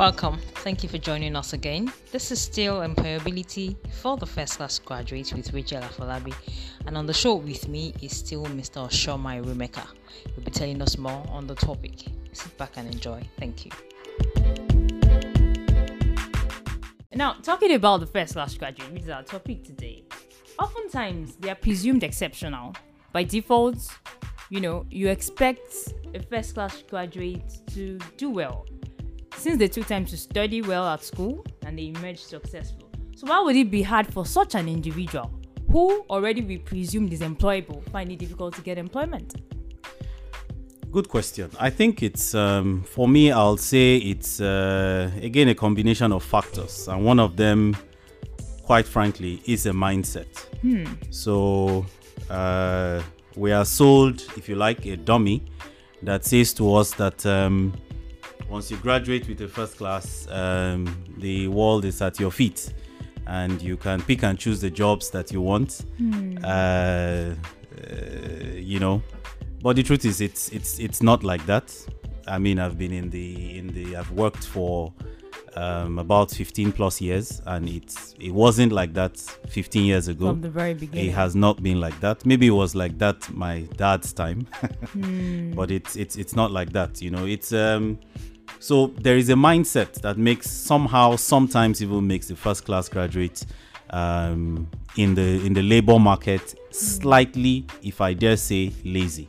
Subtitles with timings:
[0.00, 0.38] Welcome.
[0.64, 1.92] Thank you for joining us again.
[2.10, 6.32] This is still Employability for the First Class Graduate with Rachel Afolabi.
[6.86, 8.88] And on the show with me is still Mr.
[8.88, 9.86] Oshomai Rumeka.
[10.34, 12.06] He'll be telling us more on the topic.
[12.32, 13.22] Sit back and enjoy.
[13.38, 13.72] Thank you.
[17.12, 20.04] Now, talking about the first class graduate, which is our topic today,
[20.58, 22.74] oftentimes they are presumed exceptional.
[23.12, 23.86] By default,
[24.48, 28.64] you know, you expect a first class graduate to do well
[29.36, 32.90] since they took time to study well at school and they emerged successful.
[33.16, 35.30] So, why would it be hard for such an individual
[35.70, 39.34] who already we presume is employable find it difficult to get employment?
[40.90, 41.50] Good question.
[41.60, 43.30] I think it's um, for me.
[43.30, 47.76] I'll say it's uh, again a combination of factors, and one of them,
[48.64, 50.36] quite frankly, is a mindset.
[50.62, 50.86] Hmm.
[51.10, 51.86] So
[52.28, 53.02] uh,
[53.36, 55.44] we are sold, if you like, a dummy
[56.02, 57.72] that says to us that um,
[58.50, 60.84] once you graduate with a first class, um,
[61.18, 62.74] the world is at your feet,
[63.26, 65.84] and you can pick and choose the jobs that you want.
[66.42, 67.34] Uh, uh,
[68.54, 69.00] you know,
[69.62, 71.72] but the truth is, it's it's it's not like that.
[72.26, 74.92] I mean, I've been in the in the I've worked for
[75.56, 79.16] um, about 15 plus years, and it's it wasn't like that
[79.48, 80.26] 15 years ago.
[80.26, 81.10] From the very beginning.
[81.10, 82.26] It has not been like that.
[82.26, 84.48] Maybe it was like that my dad's time,
[85.54, 87.00] but it's it's it's not like that.
[87.00, 88.00] You know, it's um.
[88.60, 93.46] So there is a mindset that makes somehow sometimes even makes the first class graduate
[93.88, 99.28] um, in the in the labor market slightly, if I dare say, lazy.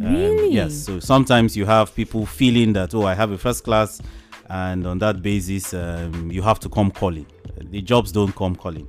[0.00, 0.52] Um, Really?
[0.52, 0.74] yes.
[0.74, 4.02] So sometimes you have people feeling that oh I have a first class,
[4.50, 7.26] and on that basis um, you have to come calling.
[7.70, 8.88] The jobs don't come calling.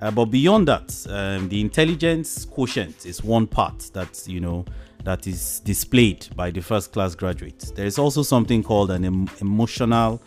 [0.00, 4.64] Uh, but beyond that, um, the intelligence quotient is one part that you know
[5.04, 7.70] that is displayed by the first class graduates.
[7.70, 10.20] There is also something called an em- emotional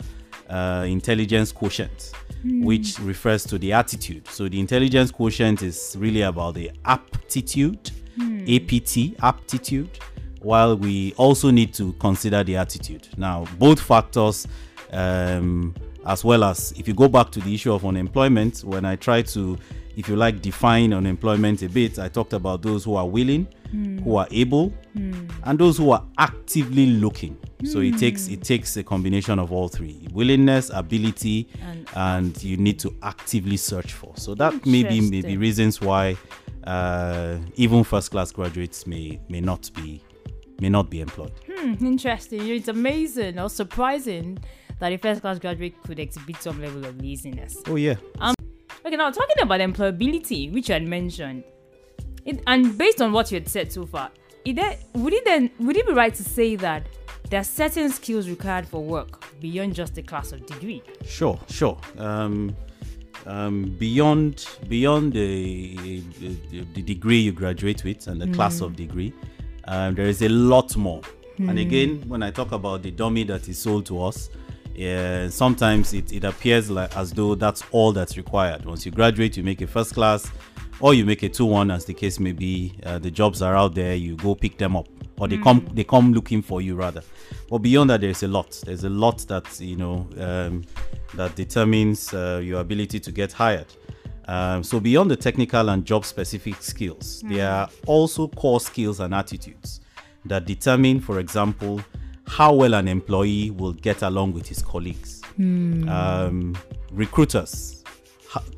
[0.48, 2.12] uh, intelligence quotient,
[2.44, 4.26] which refers to the attitude.
[4.28, 7.90] So the intelligence quotient is really about the aptitude,
[8.20, 9.98] APT, aptitude,
[10.40, 13.08] while we also need to consider the attitude.
[13.16, 14.46] Now, both factors,
[14.92, 15.74] um,
[16.06, 19.22] as well as if you go back to the issue of unemployment, when I try
[19.22, 19.58] to,
[19.96, 23.48] if you like, define unemployment a bit, I talked about those who are willing,
[24.04, 24.72] who are able,
[25.44, 27.36] and those who are actively looking.
[27.64, 32.56] So it takes it takes a combination of all three: willingness, ability, And- and you
[32.56, 34.12] need to actively search for.
[34.16, 36.16] So that may be maybe reasons why
[36.64, 40.00] uh, even first class graduates may may not be
[40.60, 41.32] may not be employed.
[41.50, 42.46] Hmm, interesting.
[42.48, 44.38] It's amazing or surprising
[44.80, 47.56] that a first class graduate could exhibit some level of laziness.
[47.66, 47.96] Oh yeah.
[48.86, 51.42] Okay, now talking about employability, which you had mentioned,
[52.28, 54.10] it, and based on what you had said so far,
[54.44, 56.86] there, would it then would it be right to say that
[57.30, 60.82] there are certain skills required for work beyond just the class of degree?
[61.04, 61.78] Sure, sure.
[61.98, 62.56] Um,
[63.26, 69.12] um, beyond beyond the, the, the degree you graduate with and the class of degree,
[69.64, 71.02] um, there is a lot more.
[71.38, 74.28] And again, when I talk about the dummy that is sold to us,
[74.74, 78.64] yeah, sometimes it, it appears like as though that's all that's required.
[78.64, 80.32] Once you graduate, you make a first class,
[80.80, 82.74] or you make a two one, as the case may be.
[82.84, 83.94] Uh, the jobs are out there.
[83.94, 87.02] You go pick them up, or they come they come looking for you rather.
[87.48, 88.60] But beyond that, there's a lot.
[88.64, 90.64] There's a lot that you know um,
[91.14, 93.66] that determines uh, your ability to get hired.
[94.26, 99.14] Um, so beyond the technical and job specific skills, there are also core skills and
[99.14, 99.80] attitudes
[100.26, 101.80] that determine, for example,
[102.26, 105.22] how well an employee will get along with his colleagues.
[105.88, 106.58] Um,
[106.92, 107.77] recruiters,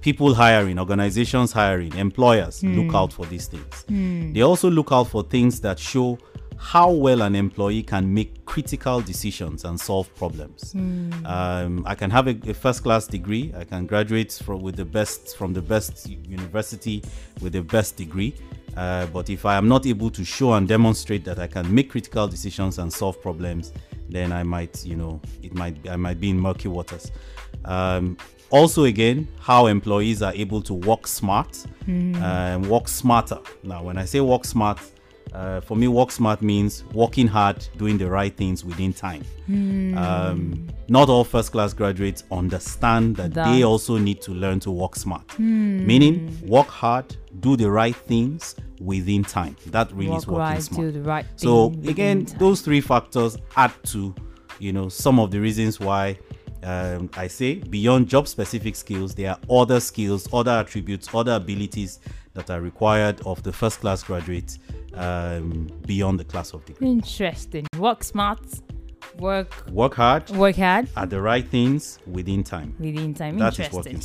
[0.01, 3.85] people hiring, organizations hiring, employers look out for these things.
[4.33, 6.19] They also look out for things that show
[6.59, 10.75] how well an employee can make critical decisions and solve problems.
[11.25, 13.51] Um, I can have a, a first class degree.
[13.57, 17.03] I can graduate from with the best from the best university
[17.41, 18.35] with the best degree.
[18.77, 21.91] Uh, but if I am not able to show and demonstrate that I can make
[21.91, 23.73] critical decisions and solve problems,
[24.13, 27.11] then I might, you know, it might I might be in murky waters.
[27.65, 28.17] Um,
[28.51, 33.39] also, again, how employees are able to work smart and work smarter.
[33.63, 34.79] Now, when I say work smart,
[35.33, 39.23] uh, for me, work smart means working hard, doing the right things within time.
[39.97, 43.53] Um, not all first class graduates understand that, That.
[43.53, 45.39] they also need to learn to work smart.
[45.39, 49.57] Meaning, work hard, do the right things within time.
[49.67, 50.95] That really is working right, smart.
[50.97, 54.15] right So again, those three factors add to,
[54.59, 56.19] you know, some of the reasons why
[56.63, 62.01] um, I say beyond job specific skills, there are other skills, other attributes, other abilities
[62.35, 64.59] that are required of the first class graduate
[64.95, 66.89] um, beyond the class of degree.
[66.89, 67.67] Interesting.
[67.79, 68.41] Work smart,
[69.19, 72.75] Work Work hard work hard at the right things within time.
[72.79, 73.39] within time.
[73.39, 73.77] That is Interesting.
[73.79, 73.99] working